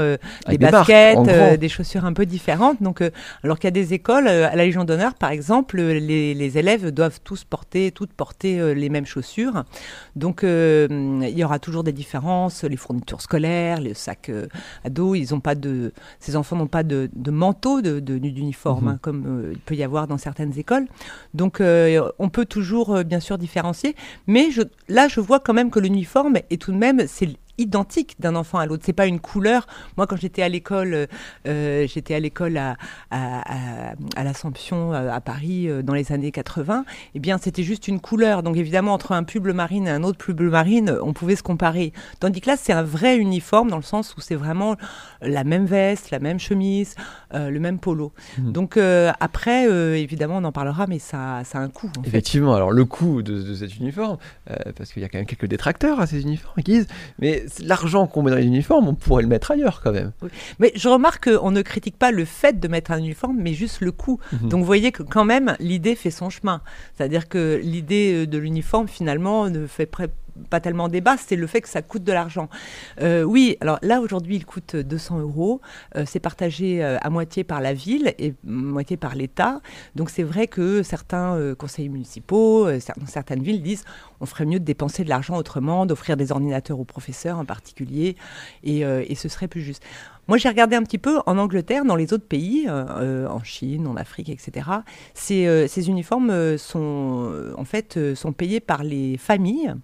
des, 0.49 0.59
baskets, 0.59 1.59
des 1.59 1.69
chaussures 1.69 2.05
un 2.05 2.13
peu 2.13 2.27
différentes. 2.27 2.83
Donc, 2.83 3.03
alors 3.45 3.59
qu'il 3.59 3.69
y 3.69 3.69
a 3.69 3.71
des 3.71 3.95
écoles, 3.95 4.27
à 4.27 4.55
la 4.57 4.65
Légion 4.65 4.85
d'honneur, 4.85 5.15
par 5.15 5.31
exemple, 5.31 5.81
les, 5.81 6.59
élèves 6.59 6.91
doivent 6.91 7.21
tous 7.23 7.45
porter, 7.45 7.93
toutes 7.93 8.13
porter 8.13 8.75
les 8.75 8.89
mêmes 8.89 9.07
chaussures. 9.07 9.65
Donc, 10.17 10.41
il 10.43 11.39
y 11.39 11.45
aura 11.45 11.59
toujours 11.59 11.85
des 11.85 11.93
différences. 11.93 12.65
Les 12.65 12.77
fournitures 12.77 13.21
scolaires, 13.21 13.81
les 13.81 13.95
sacs 13.95 14.31
à 14.85 14.91
dos, 14.91 15.15
ils 15.15 15.35
ont 15.35 15.41
pas 15.41 15.55
de, 15.55 15.93
ces 16.19 16.37
enfants 16.37 16.57
n'ont 16.57 16.67
pas 16.67 16.83
de, 16.83 17.09
manteau 17.29 17.81
de, 17.81 18.01
d'uniforme, 18.01 18.85
mhm. 18.85 18.91
hein, 18.91 18.99
comme 19.01 19.51
il 19.53 19.61
peut 19.61 19.75
y 19.75 19.85
avoir 19.85 20.09
dans 20.09 20.19
certaines 20.19 20.59
écoles. 20.59 20.87
Donc, 21.33 21.61
on 21.61 22.29
peut 22.29 22.47
toujours, 22.47 23.05
bien 23.05 23.21
sûr, 23.21 23.39
différencier. 23.39 23.95
Mais 24.27 24.32
je, 24.51 24.63
là, 24.89 25.09
je 25.09 25.21
vois 25.21 25.41
quand 25.41 25.53
même 25.53 25.71
que 25.71 25.79
l'uniforme 25.79 26.39
est 26.49 26.61
tout 26.61 26.73
de 26.73 26.79
même, 26.79 27.07
identique 27.59 28.17
d'un 28.19 28.35
enfant 28.35 28.59
à 28.59 28.67
l'autre. 28.67 28.83
C'est 28.85 28.93
pas 28.93 29.07
une 29.07 29.21
couleur. 29.21 29.67
Moi, 29.97 30.07
quand 30.07 30.17
j'étais 30.17 30.43
à 30.43 30.49
l'école, 30.49 30.95
euh, 30.95 31.07
euh, 31.47 31.87
j'étais 31.87 32.15
à 32.15 32.21
l'école 32.21 32.57
à, 32.57 32.77
à, 33.11 34.25
l'Assomption 34.25 34.93
euh, 34.93 35.11
à 35.11 35.21
Paris 35.21 35.69
dans 35.83 35.95
les 35.95 36.13
années 36.13 36.33
80. 36.33 36.85
Eh 37.15 37.21
bien, 37.21 37.39
c'était 37.39 37.63
juste 37.63 37.89
une 37.89 38.01
couleur. 38.01 38.43
Donc, 38.43 38.57
évidemment, 38.57 38.95
entre 38.95 39.13
un 39.13 39.23
pull 39.23 39.43
bleu 39.43 39.53
marine 39.53 39.87
et 39.87 39.91
un 39.91 40.03
autre 40.03 40.19
pull 40.19 40.35
bleu 40.35 40.51
marine, 40.51 40.97
on 41.03 41.13
pouvait 41.13 41.37
se 41.37 41.43
comparer. 41.43 41.93
Tandis 42.21 42.41
que 42.41 42.51
là, 42.51 42.57
c'est 42.57 42.73
un 42.73 42.83
vrai 42.83 43.19
uniforme 43.19 43.71
dans 43.71 43.77
le 43.77 43.83
sens 43.83 44.15
où 44.17 44.21
c'est 44.21 44.35
vraiment 44.35 44.77
la 45.21 45.45
même 45.45 45.67
veste, 45.67 46.11
la 46.11 46.19
même 46.19 46.41
chemise, 46.41 46.95
le 47.33 47.59
même 47.59 47.79
polo. 47.79 48.13
Mmh. 48.39 48.53
Donc, 48.53 48.79
après, 49.21 49.65
évidemment, 50.01 50.39
on 50.39 50.45
en 50.45 50.53
parlera, 50.53 50.87
mais 50.87 50.99
ça, 50.99 51.43
ça 51.45 51.59
a 51.59 51.61
un 51.61 51.69
coût. 51.69 51.91
Effectivement. 52.05 52.55
Alors, 52.55 52.73
le 52.73 52.85
coût 52.85 53.23
de, 53.23 53.55
cet 53.55 53.77
uniforme, 53.77 54.17
parce 54.77 54.93
qu'il 54.93 55.03
y 55.03 55.05
a 55.05 55.09
quand 55.09 55.19
même 55.19 55.27
quelques 55.27 55.47
détracteurs 55.47 56.01
à 56.01 56.07
ces 56.07 56.23
uniformes 56.23 56.63
qui 56.63 56.73
disent, 56.73 56.89
mais 57.19 57.42
l'argent 57.61 58.07
qu'on 58.07 58.23
met 58.23 58.31
dans 58.31 58.37
les 58.37 58.47
uniformes, 58.47 58.89
on 58.89 58.95
pourrait 58.95 59.23
le 59.23 59.29
mettre 59.29 59.51
ailleurs 59.51 59.81
quand 59.83 59.93
même. 59.93 60.13
Mais 60.59 60.73
je 60.75 60.89
remarque 60.89 61.31
qu'on 61.31 61.51
ne 61.51 61.63
critique 61.63 61.99
pas 61.99 62.11
le 62.11 62.25
fait 62.25 62.59
de 62.59 62.69
mettre 62.69 62.91
un 62.91 62.99
uniforme, 62.99 63.37
mais 63.39 63.55
juste 63.55 63.81
le 63.81 63.93
coût. 63.93 64.19
Mhm. 64.33 64.49
Donc 64.49 64.61
vous 64.61 64.67
voyez 64.67 64.93
que 64.93 65.03
quand 65.03 65.25
même, 65.25 65.57
l'idée 65.59 65.95
fait 65.95 66.11
son 66.11 66.31
chemin. 66.31 66.61
C'est-à-dire 66.97 67.29
que 67.29 67.61
l'idée 67.63 68.27
de 68.27 68.39
l'uniforme, 68.39 68.89
finalement, 68.89 69.49
ne 69.51 69.67
fait 69.67 69.87
pas 70.51 70.61
tellement 70.61 70.89
débat, 70.89 71.17
c'est 71.17 71.37
le 71.37 71.47
fait 71.47 71.61
que 71.61 71.69
ça 71.69 71.83
coûte 71.83 72.05
de 72.05 72.13
l'argent. 72.13 72.49
Euh, 73.01 73.23
oui, 73.23 73.57
alors 73.61 73.79
là 73.83 74.01
aujourd'hui 74.01 74.37
il 74.37 74.47
coûte 74.47 74.77
200 74.77 75.21
euros, 75.21 75.61
euh, 75.97 76.05
c'est 76.07 76.21
partagé 76.21 76.83
euh, 76.83 76.99
à 77.01 77.11
moitié 77.11 77.45
par 77.45 77.61
la 77.61 77.75
ville 77.75 78.15
et 78.19 78.35
moitié 78.45 78.97
par 78.97 79.15
l'État. 79.15 79.61
Donc 79.95 80.11
c'est 80.11 80.23
vrai 80.23 80.47
que 80.47 80.83
certains 80.83 81.55
conseils 81.59 81.89
municipaux, 81.89 82.69
certaines 83.07 83.43
villes 83.43 83.63
disent 83.63 83.85
on 84.21 84.27
ferait 84.27 84.47
mieux 84.47 84.61
de 84.61 84.65
dépenser 84.65 85.05
de 85.05 85.09
l'argent 85.09 85.37
autrement, 85.37 85.87
d'offrir 85.87 86.17
des 86.17 86.33
ordinateurs 86.33 86.79
aux 86.79 86.85
professeurs 86.85 87.39
en 87.39 87.45
particulier, 87.45 88.17
et, 88.63 88.81
et 88.81 89.15
ce 89.15 89.29
serait 89.29 89.49
plus 89.49 89.63
juste. 89.63 89.83
Moi, 90.33 90.39
j'ai 90.39 90.49
regardé 90.49 90.77
un 90.77 90.83
petit 90.83 90.97
peu 90.97 91.19
en 91.27 91.37
Angleterre, 91.37 91.85
dans 91.85 91.95
les 91.95 92.15
autres 92.15 92.27
pays, 92.27 92.65
euh, 92.67 92.87
euh, 92.89 93.29
en 93.29 93.43
Chine, 93.43 93.87
en 93.87 93.97
Afrique, 93.97 94.31
etc. 94.31 94.67
Ces, 95.13 95.47
euh, 95.47 95.69
ces 95.69 95.91
uniformes 95.91 96.57
sont 96.57 97.53
en 97.59 97.65
fait 97.67 98.15
sont 98.15 98.33
payés 98.33 98.61
par 98.61 98.83
les 98.83 99.19
familles 99.19 99.75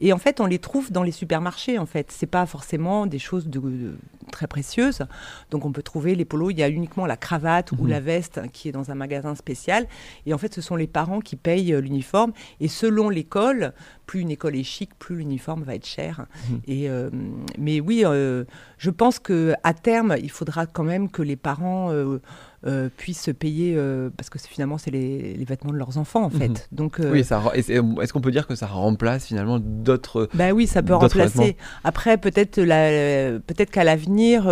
et 0.00 0.12
en 0.12 0.18
fait 0.18 0.40
on 0.40 0.46
les 0.46 0.58
trouve 0.58 0.92
dans 0.92 1.02
les 1.02 1.10
supermarchés. 1.10 1.78
En 1.78 1.86
fait, 1.86 2.10
c'est 2.10 2.26
pas 2.26 2.44
forcément 2.44 3.06
des 3.06 3.18
choses 3.18 3.46
de, 3.46 3.94
très 4.30 4.46
précieuses. 4.46 5.06
Donc 5.50 5.64
on 5.64 5.72
peut 5.72 5.82
trouver 5.82 6.14
les 6.14 6.26
polos. 6.26 6.52
Il 6.52 6.58
y 6.58 6.62
a 6.62 6.68
uniquement 6.68 7.06
la 7.06 7.16
cravate 7.16 7.72
ou 7.72 7.84
mhm. 7.84 7.88
la 7.88 8.00
veste 8.00 8.40
qui 8.52 8.68
est 8.68 8.72
dans 8.72 8.90
un 8.90 8.94
magasin 8.94 9.34
spécial. 9.34 9.86
Et 10.26 10.34
en 10.34 10.38
fait, 10.38 10.52
ce 10.52 10.60
sont 10.60 10.76
les 10.76 10.86
parents 10.86 11.20
qui 11.20 11.36
payent 11.36 11.72
l'uniforme. 11.80 12.34
Et 12.60 12.68
selon 12.68 13.08
l'école, 13.08 13.72
plus 14.04 14.20
une 14.20 14.30
école 14.30 14.54
est 14.54 14.64
chic, 14.64 14.90
plus 14.98 15.16
l'uniforme 15.16 15.62
va 15.62 15.74
être 15.74 15.86
cher. 15.86 16.26
Mhm. 16.50 16.60
Et 16.66 16.90
mais 17.58 17.80
oui, 17.80 18.04
je 18.76 18.90
pense 18.90 19.18
que 19.18 19.54
à 19.62 19.72
terme, 19.72 19.93
il 20.20 20.30
faudra 20.30 20.66
quand 20.66 20.84
même 20.84 21.10
que 21.10 21.22
les 21.22 21.36
parents 21.36 21.92
euh, 22.66 22.74
euh, 22.74 22.88
puissent 22.96 23.22
se 23.22 23.30
payer, 23.30 23.74
euh, 23.76 24.10
parce 24.16 24.30
que 24.30 24.38
finalement, 24.38 24.78
c'est 24.78 24.90
les, 24.90 25.44
vêtements 25.44 25.72
de 25.72 25.76
leurs 25.76 25.96
enfants, 25.98 26.24
en 26.24 26.30
fait. 26.30 26.48
Mhm. 26.48 26.56
Donc, 26.72 26.96
oui, 26.98 27.20
est-ce 27.20 28.12
qu'on 28.12 28.20
peut 28.20 28.32
dire 28.32 28.46
que 28.46 28.54
ça 28.54 28.66
remplace 28.66 29.26
finalement 29.26 29.60
d'autres 29.60 30.28
Ben 30.34 30.52
oui, 30.52 30.66
ça 30.66 30.82
peut 30.82 30.94
remplacer. 30.94 31.56
Après, 31.84 32.16
peut-être 32.16 32.56
peut-être 32.56 33.70
qu'à 33.70 33.84
l'avenir, 33.84 34.50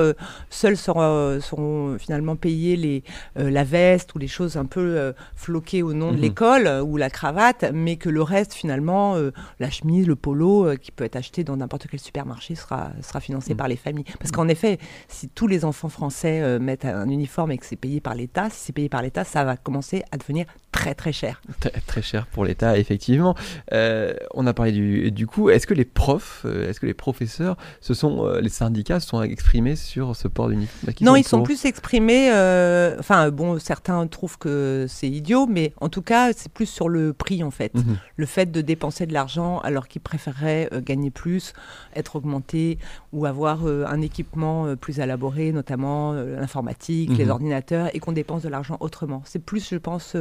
seuls 0.50 0.76
seront, 0.76 1.96
finalement 1.98 2.36
payés 2.36 2.76
les, 2.76 3.02
la 3.36 3.64
veste 3.64 4.14
ou 4.14 4.18
les 4.18 4.28
choses 4.28 4.56
un 4.56 4.66
peu 4.66 5.12
floquées 5.34 5.82
au 5.82 5.94
nom 5.94 6.12
de 6.12 6.16
mhm. 6.16 6.22
l'école 6.22 6.82
ou 6.84 6.96
la 6.96 7.10
cravate, 7.10 7.64
mais 7.74 7.96
que 7.96 8.08
le 8.08 8.22
reste, 8.22 8.52
finalement, 8.52 9.16
la 9.58 9.70
chemise, 9.70 10.06
le 10.06 10.16
polo, 10.16 10.76
qui 10.80 10.92
peut 10.92 11.04
être 11.04 11.16
acheté 11.16 11.42
dans 11.42 11.56
n'importe 11.56 11.86
quel 11.90 12.00
supermarché, 12.00 12.54
sera, 12.54 12.92
sera 13.02 13.20
financé 13.20 13.54
par 13.54 13.68
les 13.68 13.76
familles. 13.76 14.04
Parce 14.18 14.30
qu'en 14.30 14.48
effet, 14.48 14.78
si 15.08 15.28
tous 15.28 15.46
les 15.46 15.64
enfants 15.64 15.88
français 15.88 16.40
euh, 16.42 16.58
mettent 16.58 16.84
un 16.84 17.08
uniforme 17.08 17.52
et 17.52 17.58
que 17.58 17.66
c'est 17.66 17.76
payé 17.76 18.00
par 18.02 18.14
l'État, 18.14 18.50
si 18.50 18.58
c'est 18.66 18.72
payé 18.72 18.88
par 18.88 19.02
l'État, 19.02 19.24
ça 19.24 19.44
va 19.44 19.56
commencer 19.56 20.02
à 20.10 20.16
devenir 20.16 20.46
très 20.72 20.94
très 20.94 21.12
cher. 21.12 21.40
Très, 21.60 21.70
très 21.86 22.02
cher 22.02 22.26
pour 22.26 22.44
l'État, 22.44 22.76
effectivement. 22.78 23.34
Euh, 23.72 24.14
on 24.34 24.46
a 24.46 24.54
parlé 24.54 24.72
du, 24.72 25.12
du 25.12 25.26
coup. 25.26 25.50
Est-ce 25.50 25.66
que 25.66 25.74
les 25.74 25.84
profs, 25.84 26.42
euh, 26.44 26.68
est-ce 26.68 26.80
que 26.80 26.86
les 26.86 26.94
professeurs, 26.94 27.56
ce 27.80 27.94
sont 27.94 28.26
euh, 28.26 28.40
les 28.40 28.48
syndicats 28.48 28.98
se 28.98 29.06
sont 29.08 29.22
exprimés 29.22 29.76
sur 29.76 30.16
ce 30.16 30.26
port 30.28 30.48
d'uniforme 30.48 30.92
Non, 31.02 31.14
ils 31.14 31.24
sont 31.24 31.42
plus 31.42 31.64
exprimés. 31.66 32.30
euh, 32.32 32.96
Enfin, 32.98 33.30
bon, 33.30 33.58
certains 33.60 34.06
trouvent 34.08 34.38
que 34.38 34.86
c'est 34.88 35.08
idiot, 35.08 35.46
mais 35.46 35.72
en 35.80 35.88
tout 35.88 36.02
cas, 36.02 36.32
c'est 36.34 36.50
plus 36.50 36.66
sur 36.66 36.88
le 36.88 37.12
prix 37.12 37.44
en 37.44 37.50
fait. 37.50 37.74
Mhm. 37.74 37.96
Le 38.16 38.26
fait 38.26 38.50
de 38.50 38.60
dépenser 38.62 39.06
de 39.06 39.12
l'argent 39.12 39.58
alors 39.60 39.86
qu'ils 39.88 40.02
préféreraient 40.02 40.68
euh, 40.72 40.80
gagner 40.80 41.10
plus, 41.10 41.52
être 41.94 42.16
augmentés 42.16 42.78
ou 43.12 43.26
avoir 43.26 43.66
un 43.66 44.00
équipement 44.00 44.74
plus 44.76 44.98
élaboré, 44.98 45.52
notamment 45.52 46.14
l'informatique, 46.14 47.10
les 47.18 47.24
Mhm. 47.26 47.30
ordinateurs, 47.30 47.90
et 47.94 47.98
qu'on 48.00 48.12
dépense 48.12 48.42
de 48.42 48.48
l'argent 48.48 48.76
autrement. 48.80 49.22
C'est 49.26 49.38
plus, 49.44 49.68
je 49.70 49.76
pense. 49.76 50.16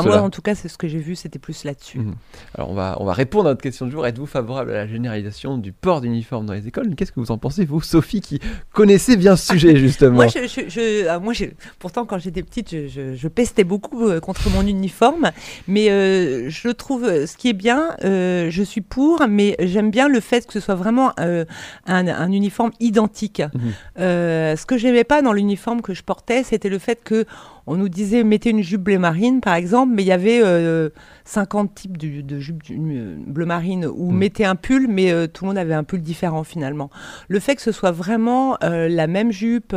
Enfin, 0.10 0.18
moi, 0.18 0.26
en 0.26 0.30
tout 0.30 0.42
cas, 0.42 0.54
c'est 0.54 0.68
ce 0.68 0.78
que 0.78 0.88
j'ai 0.88 0.98
vu, 0.98 1.14
c'était 1.16 1.38
plus 1.38 1.64
là-dessus. 1.64 1.98
Mhm. 2.00 2.14
Alors 2.54 2.70
on 2.70 2.74
va, 2.74 2.96
on 3.00 3.04
va 3.04 3.12
répondre 3.12 3.46
à 3.48 3.52
notre 3.52 3.62
question 3.62 3.86
du 3.86 3.92
jour. 3.92 4.06
Êtes-vous 4.06 4.26
favorable 4.26 4.70
à 4.70 4.74
la 4.74 4.86
généralisation 4.86 5.58
du 5.58 5.72
port 5.72 6.00
d'uniforme 6.00 6.46
dans 6.46 6.52
les 6.54 6.66
écoles? 6.66 6.94
Qu'est-ce 6.96 7.12
que 7.12 7.20
vous 7.20 7.30
en 7.30 7.38
pensez, 7.38 7.64
vous, 7.64 7.80
Sophie, 7.80 8.20
qui 8.20 8.40
connaissez 8.72 9.16
bien 9.16 9.36
ce 9.36 9.52
sujet, 9.52 9.76
justement? 9.76 10.14
Moi, 10.14 10.26
je, 10.28 10.46
je- 10.46 10.68
je- 10.68 11.06
ah, 11.08 11.18
moi 11.18 11.32
pourtant, 11.78 12.04
quand 12.06 12.18
j'étais 12.18 12.42
petite, 12.42 12.70
je, 12.70 12.88
je- 12.88 13.14
je 13.14 13.28
pestais 13.28 13.64
beaucoup 13.64 14.06
euh, 14.08 14.20
contre 14.20 14.48
mon 14.50 14.66
uniforme. 14.66 15.30
Mais 15.68 15.90
euh, 15.90 16.48
je 16.50 16.68
trouve 16.68 17.04
euh, 17.04 17.26
ce 17.26 17.36
qui 17.36 17.48
est 17.48 17.52
bien, 17.54 17.90
euh, 18.04 18.48
je 18.50 18.62
suis 18.62 18.80
pour, 18.80 19.22
mais 19.28 19.56
j'aime 19.60 19.90
bien 19.90 20.08
le 20.08 20.20
fait 20.20 20.46
que 20.46 20.52
ce 20.52 20.60
soit 20.60 20.74
vraiment 20.74 21.12
euh, 21.20 21.44
un, 21.86 22.06
un 22.08 22.32
uniforme 22.32 22.70
identique. 22.80 23.40
Mhm. 23.40 23.72
Ce 23.96 24.66
que 24.66 24.76
j'aimais 24.76 25.04
pas 25.04 25.22
dans 25.22 25.32
l'uniforme 25.32 25.82
que 25.82 25.94
je 25.94 26.02
portais, 26.02 26.42
c'était 26.42 26.68
le 26.68 26.78
fait 26.78 27.00
que 27.02 27.24
on 27.66 27.76
nous 27.76 27.88
disait 27.88 28.24
mettez 28.24 28.50
une 28.50 28.62
jupe 28.62 28.82
bleu 28.82 28.98
marine, 28.98 29.40
par 29.40 29.54
exemple, 29.54 29.92
mais 29.94 30.02
il 30.02 30.06
y 30.06 30.12
avait 30.12 30.40
euh, 30.42 30.90
50 31.24 31.74
types 31.74 31.96
de, 31.96 32.20
de 32.20 32.38
jupes 32.38 32.62
euh, 32.70 33.16
bleu 33.26 33.46
marine 33.46 33.86
ou 33.86 34.10
Mhm. 34.10 34.18
mettez 34.18 34.44
un 34.44 34.56
pull, 34.56 34.86
mais 34.88 35.12
euh, 35.12 35.26
tout 35.26 35.44
le 35.44 35.48
monde 35.48 35.58
avait 35.58 35.74
un 35.74 35.84
pull 35.84 36.00
différent 36.02 36.44
finalement. 36.44 36.90
Le 37.28 37.38
fait 37.40 37.54
que 37.56 37.62
ce 37.62 37.72
soit 37.72 37.92
vraiment 37.92 38.56
euh, 38.64 38.88
la 38.88 39.06
même 39.06 39.30
jupe, 39.32 39.76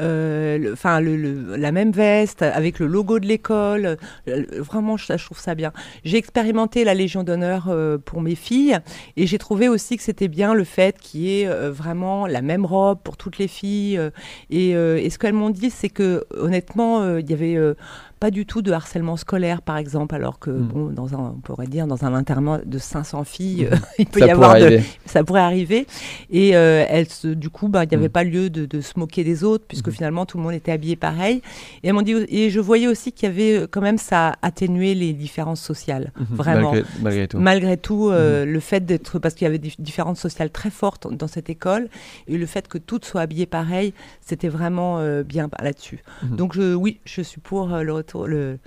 euh, 0.00 0.72
enfin 0.72 1.00
la 1.00 1.72
même 1.72 1.90
veste 1.92 2.42
avec 2.42 2.78
le 2.78 2.86
logo 2.86 3.18
de 3.18 3.26
l'école, 3.26 3.96
euh, 4.28 4.44
vraiment 4.58 4.96
je, 4.96 5.04
je 5.16 5.24
trouve 5.24 5.38
ça 5.40 5.54
bien. 5.54 5.72
J'ai 6.04 6.16
expérimenté 6.18 6.84
la 6.84 6.94
Légion 6.94 7.22
d'honneur 7.24 7.66
euh, 7.68 7.98
pour 7.98 8.20
mes 8.20 8.34
filles 8.34 8.78
et 9.16 9.26
j'ai 9.26 9.38
trouvé 9.38 9.68
aussi 9.68 9.96
que 9.96 10.02
c'était 10.02 10.28
bien 10.28 10.54
le 10.54 10.64
fait 10.64 10.96
qu'il 10.98 11.22
y 11.22 11.40
ait 11.42 11.46
euh, 11.46 11.70
vraiment 11.70 12.26
la 12.26 12.42
même 12.42 12.64
robe 12.66 12.98
pour 13.02 13.16
toutes 13.16 13.38
les 13.38 13.48
filles. 13.48 13.98
euh, 13.98 14.10
et, 14.50 14.74
euh, 14.76 14.96
et 14.98 15.10
ce 15.10 15.18
qu'elles 15.18 15.32
m'ont 15.34 15.50
dit, 15.50 15.70
c'est 15.70 15.88
que 15.88 16.24
honnêtement, 16.36 17.02
euh, 17.02 17.22
il 17.24 17.30
y 17.30 17.34
avait 17.34 17.56
euh, 17.56 17.74
pas 18.20 18.30
du 18.30 18.46
tout 18.46 18.62
de 18.62 18.72
harcèlement 18.72 19.16
scolaire, 19.16 19.60
par 19.62 19.76
exemple, 19.76 20.14
alors 20.14 20.38
que, 20.38 20.50
Mm. 20.50 20.66
bon, 20.68 20.86
dans 20.90 21.14
un, 21.14 21.18
on 21.36 21.40
pourrait 21.40 21.66
dire, 21.66 21.86
dans 21.86 22.04
un 22.04 22.14
internat 22.14 22.60
de 22.64 22.78
500 22.78 23.24
filles, 23.24 23.68
il 23.98 24.06
peut 24.06 24.20
Ça 24.20 24.26
y 24.26 24.30
pourrait 24.30 24.44
avoir 24.46 24.54
de, 24.58 24.64
arriver. 24.66 24.82
ça 25.06 25.24
pourrait 25.24 25.40
arriver. 25.40 25.86
Et 26.30 26.56
euh, 26.56 26.84
elles 26.88 27.06
du 27.36 27.50
coup, 27.50 27.68
bah, 27.68 27.84
il 27.84 27.88
n'y 27.88 27.96
avait 27.96 28.08
Mm. 28.08 28.10
pas 28.10 28.24
lieu 28.24 28.50
de, 28.50 28.66
de 28.66 28.80
se 28.80 28.98
moquer 28.98 29.24
des 29.24 29.44
autres, 29.44 29.64
puisque 29.66 29.88
Mhm. 29.88 29.94
finalement, 29.94 30.26
tout 30.26 30.36
le 30.38 30.42
monde 30.42 30.52
était 30.54 30.72
habillé 30.72 30.96
pareil. 30.96 31.42
Et 31.82 31.88
elles 31.88 32.02
dit, 32.02 32.14
et 32.28 32.50
je 32.50 32.60
voyais 32.60 32.86
aussi 32.88 33.12
qu'il 33.12 33.28
y 33.28 33.32
avait 33.32 33.58
euh, 33.58 33.66
quand 33.70 33.80
même, 33.80 33.98
ça 33.98 34.36
atténuait 34.42 34.94
les 34.94 35.12
différences 35.12 35.60
sociales. 35.60 36.12
Vraiment. 36.30 36.72
Malgré, 36.72 36.84
malgré 37.02 37.28
tout. 37.28 37.38
Malgré 37.38 37.76
tout, 37.76 38.08
euh, 38.10 38.44
le 38.44 38.60
fait 38.60 38.84
d'être, 38.84 39.18
parce 39.18 39.34
qu'il 39.34 39.44
y 39.44 39.48
avait 39.48 39.58
des 39.58 39.72
différences 39.78 40.20
sociales 40.20 40.50
très 40.50 40.70
fortes 40.70 41.06
dans 41.12 41.28
cette 41.28 41.50
école, 41.50 41.88
et 42.28 42.36
le 42.38 42.46
fait 42.46 42.68
que 42.68 42.78
toutes 42.78 43.04
soient 43.04 43.20
habillées 43.22 43.46
pareil, 43.46 43.92
c'était 44.20 44.48
vraiment 44.48 44.98
euh, 44.98 45.22
bien 45.22 45.48
là-dessus. 45.62 46.02
Mhm. 46.22 46.36
Donc 46.36 46.54
je, 46.54 46.74
oui, 46.74 47.00
je 47.04 47.13
suis 47.22 47.40
pour 47.40 47.72
euh, 47.72 47.82
le 47.82 47.92
retour, 47.92 48.26
le, 48.26 48.58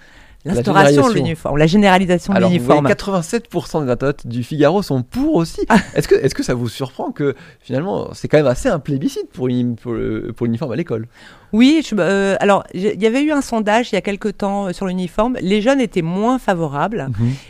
l'instauration 0.45 1.09
de 1.09 1.13
l'uniforme, 1.13 1.57
la 1.57 1.67
généralisation 1.67 2.31
de 2.33 2.37
Alors, 2.37 2.49
vous 2.49 2.55
l'uniforme. 2.55 2.81
voyez, 2.85 2.95
87% 2.95 3.85
des 3.85 3.91
internautes 3.91 4.27
du 4.27 4.43
Figaro 4.43 4.81
sont 4.81 5.03
pour 5.03 5.35
aussi. 5.35 5.61
Ah. 5.69 5.77
Est-ce 5.95 6.07
que, 6.07 6.15
est 6.15 6.33
que 6.33 6.43
ça 6.43 6.53
vous 6.53 6.69
surprend 6.69 7.11
que 7.11 7.35
finalement, 7.59 8.09
c'est 8.13 8.27
quand 8.27 8.37
même 8.37 8.47
assez 8.47 8.69
un 8.69 8.79
plébiscite 8.79 9.29
pour, 9.31 9.47
une- 9.49 9.75
pour, 9.75 9.93
l'uniforme 9.93 10.71
à 10.71 10.75
l'école? 10.75 11.07
Oui, 11.53 11.81
je- 11.87 11.95
euh, 11.97 12.35
alors 12.39 12.63
il 12.73 13.01
y 13.01 13.05
avait 13.05 13.23
eu 13.23 13.31
un 13.31 13.41
sondage 13.41 13.91
il 13.91 13.95
y 13.95 13.97
a 13.97 14.01
quelque 14.01 14.29
temps 14.29 14.67
euh, 14.67 14.73
sur 14.73 14.85
l'uniforme. 14.85 15.37
Les 15.41 15.61
jeunes 15.61 15.81
étaient 15.81 16.01
moins 16.01 16.39
favorables, 16.39 17.07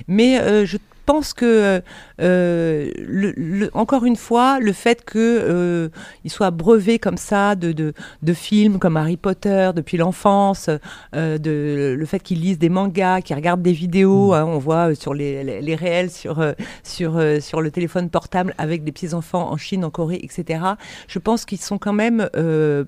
mais 0.07 0.39
euh, 0.39 0.65
je 0.65 0.77
pense 1.07 1.33
que, 1.33 1.81
euh, 2.21 2.91
le- 2.97 3.33
le- 3.37 3.69
encore 3.73 4.03
une 4.05 4.15
fois, 4.17 4.59
le 4.59 4.73
fait 4.73 5.03
que 5.05 5.17
euh, 5.17 5.89
soit 6.27 6.51
brevet 6.51 6.99
comme 6.99 7.17
ça 7.17 7.55
de, 7.55 7.71
de, 7.71 7.93
de 8.21 8.33
films 8.33 8.77
comme 8.77 8.97
Harry 8.97 9.17
Potter 9.17 9.71
depuis 9.75 9.97
l'enfance, 9.97 10.69
euh, 11.15 11.37
de, 11.37 11.95
le 11.97 12.05
fait 12.05 12.19
qu'ils 12.19 12.41
lisent 12.41 12.59
des 12.59 12.69
mangas, 12.69 13.21
qu'ils 13.21 13.35
regardent 13.35 13.63
des 13.63 13.71
vidéos, 13.73 14.31
Mm. 14.31 14.33
hein, 14.33 14.45
on 14.45 14.59
voit 14.59 14.91
euh, 14.91 14.95
sur 14.95 15.13
les, 15.13 15.43
les, 15.43 15.61
les 15.61 15.75
réels, 15.75 16.11
sur, 16.11 16.43
sur, 16.83 17.19
sur 17.41 17.61
le 17.61 17.71
téléphone 17.71 18.09
portable 18.09 18.53
avec 18.57 18.83
des 18.83 18.91
petits-enfants 18.91 19.49
en 19.51 19.57
Chine, 19.57 19.83
en 19.85 19.89
Corée, 19.89 20.19
etc. 20.21 20.59
Je 21.07 21.19
pense 21.19 21.45
qu'ils 21.45 21.61
sont 21.61 21.77
quand 21.77 21.93
même 21.93 22.27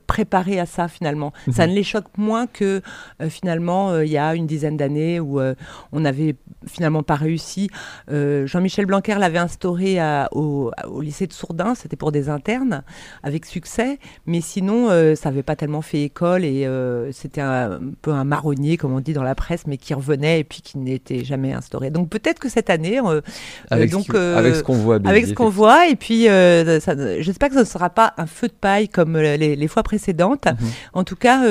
préparés 0.07 0.59
à 0.59 0.65
ça 0.65 0.87
finalement. 0.89 1.31
Ça 1.51 1.63
Mhm. 1.65 1.69
ne 1.71 1.75
les 1.75 1.83
choque 1.83 2.17
moins 2.17 2.45
que 2.47 2.81
finalement 3.29 3.97
il 3.99 4.09
y 4.11 4.17
a 4.17 4.35
une 4.35 4.47
dizaine 4.47 4.77
d'années 4.77 5.19
où 5.19 5.39
on 5.91 5.99
n'avait 5.99 6.35
finalement 6.67 7.03
pas 7.03 7.15
réussi. 7.15 7.69
Euh, 8.11 8.47
Jean-Michel 8.47 8.85
Blanquer 8.85 9.15
l'avait 9.15 9.37
instauré 9.39 9.99
à- 9.99 10.29
au, 10.31 10.71
au 10.87 11.01
lycée 11.01 11.27
de 11.27 11.33
Sourdin, 11.33 11.75
c'était 11.75 11.95
pour 11.95 12.11
des 12.11 12.29
internes, 12.29 12.83
avec 13.23 13.45
succès, 13.45 13.99
mais 14.25 14.41
sinon 14.41 14.89
euh, 14.89 15.15
ça 15.15 15.29
n'avait 15.29 15.43
pas 15.43 15.55
tellement 15.55 15.81
fait 15.81 16.01
école 16.03 16.43
et 16.43 16.65
euh, 16.65 17.11
c'était 17.11 17.41
un, 17.41 17.79
peu 18.01 18.11
un 18.11 18.23
marronnier, 18.23 18.77
comme 18.77 18.93
on 18.93 18.99
dit 18.99 19.13
dans 19.13 19.23
la 19.23 19.35
presse, 19.35 19.67
mais 19.67 19.77
qui 19.77 19.93
revenait 19.93 20.39
et 20.39 20.43
puis 20.43 20.61
qui 20.61 20.77
n'était 20.77 21.23
jamais 21.23 21.53
instauré. 21.53 21.89
Donc 21.91 22.09
peut-être 22.09 22.39
que 22.39 22.49
cette 22.49 22.69
année, 22.69 22.99
avec, 23.69 23.91
donc, 23.91 24.05
ce, 24.05 24.11
qui- 24.11 24.17
avec 24.17 24.55
ce 24.55 24.63
qu'on 24.63 24.73
voit. 24.77 24.95
avec 25.05 25.25
ce 25.27 25.33
qu'on 25.33 25.49
voit, 25.49 25.87
et 25.87 25.95
puis 25.95 26.23
j'espère 27.21 27.49
que 27.49 27.55
ce 27.55 27.59
ne 27.59 27.63
sera 27.65 27.89
pas 27.89 28.13
un 28.17 28.25
feu 28.25 28.47
de 28.47 28.53
paille 28.53 28.89
comme 28.89 29.17
les, 29.17 29.55
les 29.55 29.67
fois 29.67 29.83
précédentes. 29.83 30.45
Mhm. 30.45 30.67
En 30.93 31.03
tout 31.03 31.15
cas, 31.15 31.41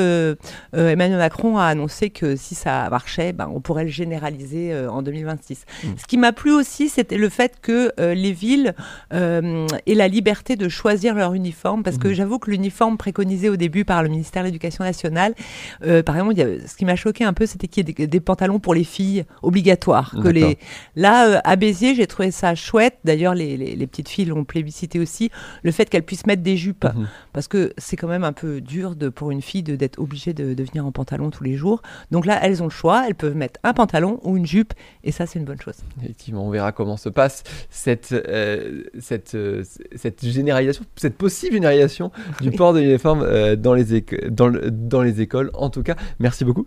Emmanuel 0.72 1.18
Macron 1.18 1.58
a 1.58 1.64
annoncé 1.66 2.10
que 2.10 2.36
si 2.36 2.54
ça 2.54 2.88
marchait, 2.90 3.32
ben, 3.32 3.50
on 3.54 3.60
pourrait 3.60 3.84
le 3.84 3.90
généraliser 3.90 4.74
en 4.88 5.02
2026. 5.02 5.64
Mhm. 5.84 5.90
Ce 5.98 6.06
qui 6.06 6.16
m'a 6.16 6.32
plu 6.32 6.47
aussi, 6.50 6.88
c'était 6.88 7.16
le 7.18 7.28
fait 7.28 7.54
que 7.60 7.92
euh, 8.00 8.14
les 8.14 8.32
villes 8.32 8.74
euh, 9.12 9.66
aient 9.86 9.94
la 9.94 10.08
liberté 10.08 10.56
de 10.56 10.68
choisir 10.68 11.14
leur 11.14 11.34
uniforme, 11.34 11.82
parce 11.82 11.98
que 11.98 12.08
Mhm. 12.08 12.14
j'avoue 12.14 12.38
que 12.38 12.50
l'uniforme 12.50 12.96
préconisé 12.96 13.48
au 13.48 13.56
début 13.56 13.84
par 13.84 14.02
le 14.02 14.08
ministère 14.08 14.42
de 14.42 14.46
l'Éducation 14.48 14.84
nationale, 14.84 15.34
euh, 15.84 16.02
par 16.02 16.16
exemple, 16.16 16.34
il 16.34 16.38
y 16.38 16.42
a- 16.42 16.66
ce 16.66 16.76
qui 16.76 16.84
m'a 16.84 16.96
choqué 16.96 17.24
un 17.24 17.32
peu, 17.32 17.46
c'était 17.46 17.68
qu'il 17.68 17.86
y 17.86 17.90
ait 17.90 17.94
des, 17.94 18.06
des 18.06 18.20
pantalons 18.20 18.58
pour 18.60 18.74
les 18.74 18.84
filles 18.84 19.24
obligatoires. 19.42 20.10
Que 20.12 20.28
D'accord. 20.28 20.32
les, 20.32 20.58
Là, 20.96 21.40
à 21.44 21.56
Béziers, 21.56 21.94
j'ai 21.94 22.06
trouvé 22.06 22.30
ça 22.30 22.54
chouette. 22.54 22.98
D'ailleurs, 23.04 23.34
les, 23.34 23.56
les- 23.56 23.76
les 23.76 23.86
petites 23.86 24.08
filles 24.08 24.26
l'ont 24.26 24.44
plébiscité 24.44 24.98
aussi. 24.98 25.30
Le 25.62 25.70
fait 25.72 25.88
qu'elles 25.88 26.02
puissent 26.02 26.26
mettre 26.26 26.42
des 26.42 26.56
jupes. 26.56 26.84
Mhm. 26.84 27.06
Parce 27.32 27.48
que 27.48 27.72
c'est 27.78 27.96
quand 27.96 28.08
même 28.08 28.24
un 28.24 28.32
peu 28.32 28.60
dur 28.60 28.96
de, 28.96 29.08
pour 29.08 29.30
une 29.30 29.42
fille 29.42 29.62
d'être 29.62 29.98
obligée 29.98 30.32
de, 30.32 30.54
de 30.54 30.64
venir 30.64 30.84
en 30.86 30.92
pantalon 30.92 31.30
tous 31.30 31.44
les 31.44 31.54
jours. 31.56 31.82
Donc 32.10 32.26
là, 32.26 32.38
elles 32.42 32.62
ont 32.62 32.66
le 32.66 32.70
choix. 32.70 33.04
Elles 33.06 33.14
peuvent 33.14 33.36
mettre 33.36 33.60
un 33.64 33.72
pantalon 33.72 34.20
ou 34.24 34.36
une 34.36 34.46
jupe. 34.46 34.72
Et 35.04 35.12
ça, 35.12 35.26
c'est 35.26 35.38
une 35.38 35.44
bonne 35.44 35.60
chose. 35.60 35.76
Effectivement, 36.02 36.37
on 36.46 36.50
verra 36.50 36.72
comment 36.72 36.96
se 36.96 37.08
passe 37.08 37.42
cette, 37.70 38.12
euh, 38.12 38.82
cette, 38.98 39.34
euh, 39.34 39.62
cette 39.96 40.24
généralisation, 40.24 40.84
cette 40.96 41.16
possible 41.16 41.54
généralisation 41.54 42.10
du 42.40 42.50
port 42.50 42.72
de 42.72 42.80
l'uniforme 42.80 43.22
euh, 43.22 43.56
dans, 43.56 43.74
les 43.74 43.94
éco- 43.94 44.16
dans, 44.30 44.48
le- 44.48 44.70
dans 44.70 45.02
les 45.02 45.20
écoles. 45.20 45.50
En 45.54 45.70
tout 45.70 45.82
cas, 45.82 45.96
merci 46.18 46.44
beaucoup. 46.44 46.66